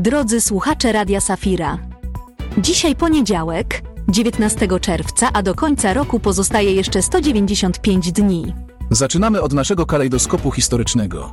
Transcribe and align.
Drodzy 0.00 0.40
słuchacze 0.40 0.92
Radia 0.92 1.20
Safira. 1.20 1.78
Dzisiaj 2.58 2.96
poniedziałek, 2.96 3.82
19 4.08 4.68
czerwca, 4.80 5.28
a 5.32 5.42
do 5.42 5.54
końca 5.54 5.94
roku 5.94 6.20
pozostaje 6.20 6.74
jeszcze 6.74 7.02
195 7.02 8.12
dni. 8.12 8.54
Zaczynamy 8.90 9.42
od 9.42 9.52
naszego 9.52 9.86
kalejdoskopu 9.86 10.50
historycznego. 10.50 11.32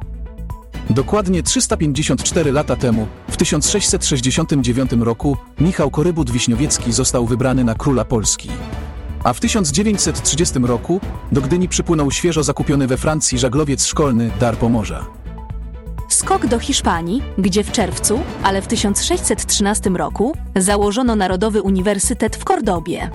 Dokładnie 0.89 1.43
354 1.43 2.51
lata 2.51 2.75
temu, 2.75 3.07
w 3.29 3.37
1669 3.37 4.91
roku, 4.99 5.37
Michał 5.61 5.89
Korybut-Wiśniowiecki 5.89 6.91
został 6.91 7.25
wybrany 7.25 7.63
na 7.63 7.75
króla 7.75 8.05
Polski. 8.05 8.49
A 9.23 9.33
w 9.33 9.39
1930 9.39 10.59
roku 10.59 11.01
do 11.31 11.41
Gdyni 11.41 11.69
przypłynął 11.69 12.11
świeżo 12.11 12.43
zakupiony 12.43 12.87
we 12.87 12.97
Francji 12.97 13.39
żaglowiec 13.39 13.85
szkolny 13.85 14.31
Dar 14.39 14.57
Pomorza. 14.57 15.26
Skok 16.09 16.45
do 16.45 16.59
Hiszpanii, 16.59 17.21
gdzie 17.37 17.63
w 17.63 17.71
czerwcu, 17.71 18.19
ale 18.43 18.61
w 18.61 18.67
1613 18.67 19.89
roku, 19.89 20.35
założono 20.55 21.15
Narodowy 21.15 21.61
Uniwersytet 21.61 22.35
w 22.35 22.43
Kordobie. 22.43 23.11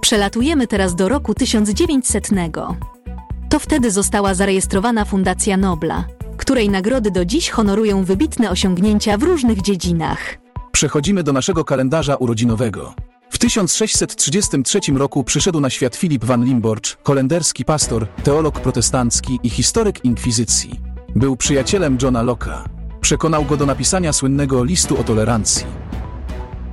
Przelatujemy 0.00 0.66
teraz 0.66 0.94
do 0.94 1.08
roku 1.08 1.34
1900. 1.34 2.28
To 3.48 3.58
wtedy 3.58 3.90
została 3.90 4.34
zarejestrowana 4.34 5.04
Fundacja 5.04 5.56
Nobla, 5.56 6.04
której 6.36 6.68
nagrody 6.68 7.10
do 7.10 7.24
dziś 7.24 7.50
honorują 7.50 8.04
wybitne 8.04 8.50
osiągnięcia 8.50 9.18
w 9.18 9.22
różnych 9.22 9.62
dziedzinach. 9.62 10.38
Przechodzimy 10.72 11.22
do 11.22 11.32
naszego 11.32 11.64
kalendarza 11.64 12.16
urodzinowego. 12.16 12.94
W 13.30 13.38
1633 13.38 14.80
roku 14.96 15.24
przyszedł 15.24 15.60
na 15.60 15.70
świat 15.70 15.96
Filip 15.96 16.24
van 16.24 16.44
Limborch, 16.44 16.96
holenderski 17.04 17.64
pastor, 17.64 18.06
teolog 18.24 18.60
protestancki 18.60 19.38
i 19.42 19.50
historyk 19.50 20.04
inkwizycji. 20.04 20.85
Był 21.16 21.36
przyjacielem 21.36 21.98
Johna 22.02 22.24
Locke'a. 22.24 22.64
Przekonał 23.00 23.44
go 23.44 23.56
do 23.56 23.66
napisania 23.66 24.12
słynnego 24.12 24.64
listu 24.64 25.00
o 25.00 25.04
tolerancji. 25.04 25.66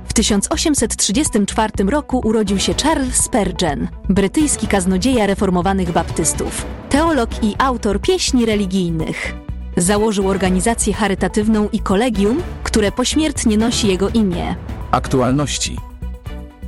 W 0.08 0.12
1834 0.12 1.72
roku 1.84 2.20
urodził 2.24 2.58
się 2.58 2.74
Charles 2.82 3.16
Spurgeon, 3.16 3.88
brytyjski 4.08 4.66
kaznodzieja 4.66 5.26
reformowanych 5.26 5.92
baptystów, 5.92 6.66
teolog 6.90 7.30
i 7.42 7.54
autor 7.58 8.00
pieśni 8.00 8.46
religijnych. 8.46 9.34
Założył 9.76 10.28
organizację 10.28 10.94
charytatywną 10.94 11.68
i 11.72 11.78
kolegium, 11.78 12.42
które 12.64 12.92
pośmiertnie 12.92 13.58
nosi 13.58 13.88
jego 13.88 14.08
imię. 14.08 14.54
Aktualności. 14.90 15.76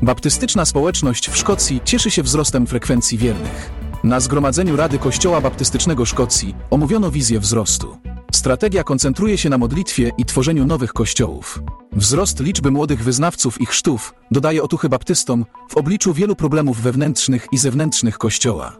Baptystyczna 0.03 0.65
społeczność 0.65 1.31
w 1.31 1.37
Szkocji 1.37 1.81
cieszy 1.85 2.11
się 2.11 2.23
wzrostem 2.23 2.67
frekwencji 2.67 3.19
wiernych. 3.19 3.76
Na 4.07 4.21
zgromadzeniu 4.21 4.77
Rady 4.77 4.99
Kościoła 4.99 5.41
Baptystycznego 5.41 6.05
Szkocji 6.05 6.55
omówiono 6.71 7.11
wizję 7.11 7.41
wzrostu. 7.41 7.99
Strategia 8.33 8.85
koncentruje 8.85 9.39
się 9.39 9.49
na 9.49 9.59
modlitwie 9.59 10.11
i 10.19 10.25
tworzeniu 10.25 10.67
nowych 10.67 10.93
kościołów. 10.93 11.63
Wzrost 11.93 12.41
liczby 12.41 12.71
młodych 12.71 13.05
wyznawców 13.05 13.61
i 13.61 13.67
chrztów 13.67 14.15
dodaje 14.31 14.63
otuchy 14.63 14.89
baptystom 14.89 15.45
w 15.69 15.77
obliczu 15.77 16.15
wielu 16.15 16.37
problemów 16.37 16.81
wewnętrznych 16.81 17.47
i 17.53 17.59
zewnętrznych 17.59 18.19
kościoła. 18.19 18.77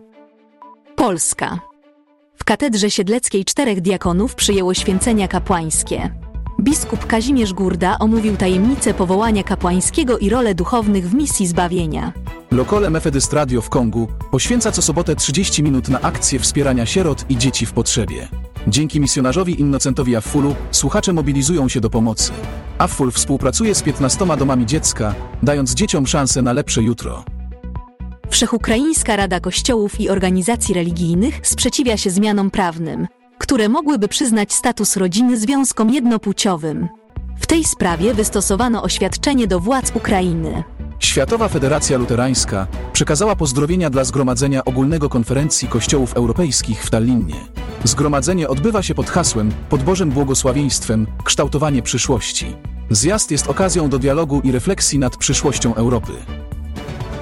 Polska. 0.97 1.61
W 2.37 2.45
katedrze 2.45 2.91
siedleckiej 2.91 3.45
czterech 3.45 3.81
diakonów 3.81 4.35
przyjęło 4.35 4.75
święcenia 4.75 5.29
kapłańskie. 5.29 6.15
Biskup 6.61 7.07
Kazimierz 7.07 7.53
Górda 7.53 7.99
omówił 7.99 8.37
tajemnicę 8.37 8.95
powołania 8.95 9.43
kapłańskiego 9.43 10.19
i 10.19 10.31
rolę 10.31 10.55
duchownych 10.55 11.09
w 11.09 11.15
misji 11.15 11.47
zbawienia. 11.47 12.13
Lokole 12.57 12.91
Methodist 12.91 13.33
Radio 13.33 13.63
w 13.63 13.69
Kongu 13.69 14.09
poświęca 14.31 14.73
co 14.73 14.83
sobotę 14.83 15.17
30 15.17 15.63
minut 15.63 15.89
na 15.89 16.01
akcję 16.01 16.39
wspierania 16.39 16.87
sierot 16.87 17.25
i 17.29 17.37
dzieci 17.37 17.67
w 17.67 17.73
potrzebie. 17.73 18.29
Dzięki 18.69 19.01
misjonarzowi 19.01 19.61
Innocentowi 19.61 20.17
Affulu 20.17 20.55
słuchacze 20.71 21.13
mobilizują 21.13 21.69
się 21.69 21.81
do 21.81 21.91
pomocy. 21.91 22.33
Afful 22.79 23.11
współpracuje 23.11 23.75
z 23.75 23.83
15 23.83 24.27
domami 24.39 24.67
dziecka, 24.67 25.15
dając 25.43 25.75
dzieciom 25.75 26.07
szansę 26.07 26.43
na 26.43 26.53
lepsze 26.53 26.83
jutro. 26.83 27.25
Wszechukraińska 28.31 29.17
Rada 29.17 29.41
Kościołów 29.41 30.01
i 30.01 30.09
Organizacji 30.09 30.75
Religijnych 30.75 31.41
sprzeciwia 31.43 31.97
się 31.97 32.11
zmianom 32.11 32.51
prawnym, 32.51 33.07
które 33.39 33.69
mogłyby 33.69 34.09
przyznać 34.09 34.53
status 34.53 34.97
rodziny 34.97 35.37
związkom 35.37 35.91
jednopłciowym. 35.91 36.89
W 37.41 37.47
tej 37.47 37.65
sprawie 37.65 38.15
wystosowano 38.15 38.83
oświadczenie 38.83 39.47
do 39.47 39.61
władz 39.61 39.93
Ukrainy. 39.95 40.65
Światowa 40.99 41.49
Federacja 41.49 41.99
Luterańska 41.99 42.67
przekazała 42.93 43.37
pozdrowienia 43.37 43.91
dla 43.91 44.05
Zgromadzenia 44.05 44.65
Ogólnego 44.65 45.09
Konferencji 45.09 45.69
Kościołów 45.69 46.13
Europejskich 46.15 46.85
w 46.85 46.91
Tallinie. 46.91 47.35
Zgromadzenie 47.85 48.49
odbywa 48.49 48.83
się 48.83 48.95
pod 48.95 49.11
hasłem, 49.11 49.53
pod 49.69 49.83
Bożym 49.83 50.11
błogosławieństwem, 50.11 51.07
kształtowanie 51.25 51.83
przyszłości. 51.83 52.57
Zjazd 52.91 53.31
jest 53.31 53.47
okazją 53.49 53.89
do 53.89 53.99
dialogu 53.99 54.41
i 54.45 54.53
refleksji 54.53 54.99
nad 54.99 55.17
przyszłością 55.17 55.75
Europy. 55.75 56.13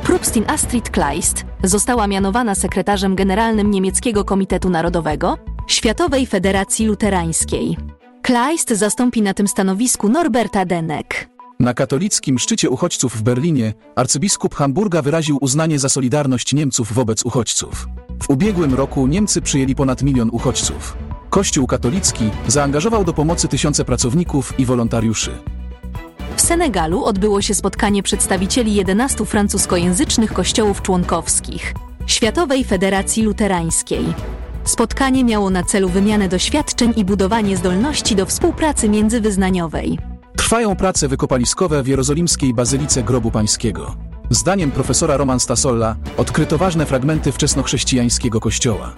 Propstin 0.02 0.44
Astrid 0.46 0.90
Kleist 0.90 1.44
została 1.62 2.06
mianowana 2.06 2.54
sekretarzem 2.54 3.14
generalnym 3.14 3.70
Niemieckiego 3.70 4.24
Komitetu 4.24 4.70
Narodowego 4.70 5.38
Światowej 5.66 6.26
Federacji 6.26 6.86
Luterańskiej. 6.86 7.76
Kleist 8.22 8.68
zastąpi 8.68 9.22
na 9.22 9.34
tym 9.34 9.48
stanowisku 9.48 10.08
Norberta 10.08 10.64
Denek. 10.64 11.33
Na 11.60 11.74
katolickim 11.74 12.38
szczycie 12.38 12.70
uchodźców 12.70 13.16
w 13.16 13.22
Berlinie 13.22 13.74
arcybiskup 13.96 14.54
Hamburga 14.54 15.02
wyraził 15.02 15.38
uznanie 15.40 15.78
za 15.78 15.88
solidarność 15.88 16.54
Niemców 16.54 16.92
wobec 16.92 17.24
uchodźców. 17.24 17.88
W 18.22 18.30
ubiegłym 18.30 18.74
roku 18.74 19.06
Niemcy 19.06 19.42
przyjęli 19.42 19.74
ponad 19.74 20.02
milion 20.02 20.30
uchodźców. 20.32 20.96
Kościół 21.30 21.66
katolicki 21.66 22.30
zaangażował 22.48 23.04
do 23.04 23.12
pomocy 23.12 23.48
tysiące 23.48 23.84
pracowników 23.84 24.60
i 24.60 24.64
wolontariuszy. 24.64 25.30
W 26.36 26.40
Senegalu 26.40 27.04
odbyło 27.04 27.42
się 27.42 27.54
spotkanie 27.54 28.02
przedstawicieli 28.02 28.74
11 28.74 29.24
francuskojęzycznych 29.24 30.32
kościołów 30.32 30.82
członkowskich 30.82 31.74
Światowej 32.06 32.64
Federacji 32.64 33.22
Luterańskiej. 33.22 34.04
Spotkanie 34.64 35.24
miało 35.24 35.50
na 35.50 35.62
celu 35.62 35.88
wymianę 35.88 36.28
doświadczeń 36.28 36.92
i 36.96 37.04
budowanie 37.04 37.56
zdolności 37.56 38.16
do 38.16 38.26
współpracy 38.26 38.88
międzywyznaniowej. 38.88 39.98
Trwają 40.44 40.76
prace 40.76 41.08
wykopaliskowe 41.08 41.82
w 41.82 41.86
jerozolimskiej 41.86 42.54
Bazylice 42.54 43.02
Grobu 43.02 43.30
Pańskiego. 43.30 43.96
Zdaniem 44.30 44.70
profesora 44.70 45.16
Roman 45.16 45.40
Stasolla 45.40 45.96
odkryto 46.16 46.58
ważne 46.58 46.86
fragmenty 46.86 47.32
wczesnochrześcijańskiego 47.32 48.40
kościoła. 48.40 48.94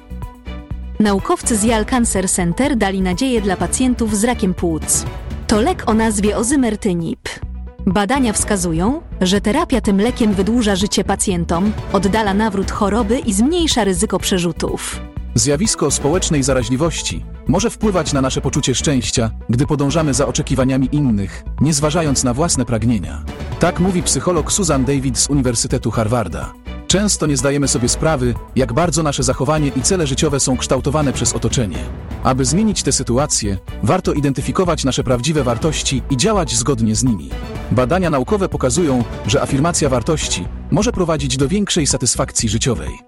Naukowcy 1.00 1.56
z 1.56 1.64
Yale 1.64 1.84
Cancer 1.84 2.28
Center 2.30 2.76
dali 2.76 3.00
nadzieję 3.00 3.40
dla 3.40 3.56
pacjentów 3.56 4.16
z 4.16 4.24
rakiem 4.24 4.54
płuc. 4.54 5.04
To 5.46 5.60
lek 5.60 5.82
o 5.86 5.94
nazwie 5.94 6.36
ozymertynib. 6.36 7.20
Badania 7.86 8.32
wskazują, 8.32 9.02
że 9.20 9.40
terapia 9.40 9.80
tym 9.80 10.00
lekiem 10.00 10.34
wydłuża 10.34 10.76
życie 10.76 11.04
pacjentom, 11.04 11.72
oddala 11.92 12.34
nawrót 12.34 12.70
choroby 12.70 13.18
i 13.18 13.32
zmniejsza 13.32 13.84
ryzyko 13.84 14.18
przerzutów. 14.18 15.00
Zjawisko 15.34 15.90
społecznej 15.90 16.42
zaraźliwości 16.42 17.24
może 17.48 17.70
wpływać 17.70 18.12
na 18.12 18.20
nasze 18.20 18.40
poczucie 18.40 18.74
szczęścia, 18.74 19.30
gdy 19.50 19.66
podążamy 19.66 20.14
za 20.14 20.26
oczekiwaniami 20.26 20.88
innych, 20.92 21.44
nie 21.60 21.74
zważając 21.74 22.24
na 22.24 22.34
własne 22.34 22.64
pragnienia. 22.64 23.24
Tak 23.60 23.80
mówi 23.80 24.02
psycholog 24.02 24.52
Susan 24.52 24.84
David 24.84 25.18
z 25.18 25.30
Uniwersytetu 25.30 25.90
Harvarda. 25.90 26.52
Często 26.86 27.26
nie 27.26 27.36
zdajemy 27.36 27.68
sobie 27.68 27.88
sprawy, 27.88 28.34
jak 28.56 28.72
bardzo 28.72 29.02
nasze 29.02 29.22
zachowanie 29.22 29.68
i 29.76 29.82
cele 29.82 30.06
życiowe 30.06 30.40
są 30.40 30.56
kształtowane 30.56 31.12
przez 31.12 31.32
otoczenie. 31.32 31.78
Aby 32.22 32.44
zmienić 32.44 32.82
tę 32.82 32.92
sytuację, 32.92 33.58
warto 33.82 34.12
identyfikować 34.12 34.84
nasze 34.84 35.04
prawdziwe 35.04 35.44
wartości 35.44 36.02
i 36.10 36.16
działać 36.16 36.54
zgodnie 36.54 36.94
z 36.94 37.04
nimi. 37.04 37.30
Badania 37.72 38.10
naukowe 38.10 38.48
pokazują, 38.48 39.04
że 39.26 39.42
afirmacja 39.42 39.88
wartości 39.88 40.46
może 40.70 40.92
prowadzić 40.92 41.36
do 41.36 41.48
większej 41.48 41.86
satysfakcji 41.86 42.48
życiowej. 42.48 42.98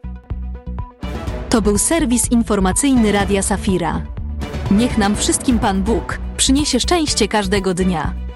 To 1.49 1.63
był 1.63 1.79
serwis 1.79 2.31
informacyjny 2.31 3.13
Radia 3.13 3.43
Safira. 3.43 4.18
Niech 4.71 4.99
nam 4.99 5.17
wszystkim 5.17 5.59
Pan 5.59 5.83
Bóg 5.83 6.19
przyniesie 6.37 6.81
szczęście 6.81 7.29
każdego 7.29 7.75
dnia. 7.75 8.28